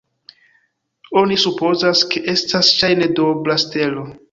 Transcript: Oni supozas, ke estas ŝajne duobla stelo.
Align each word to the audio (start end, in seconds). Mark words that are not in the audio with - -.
Oni 1.21 1.37
supozas, 1.43 2.03
ke 2.15 2.23
estas 2.35 2.73
ŝajne 2.81 3.13
duobla 3.21 3.61
stelo. 3.69 4.11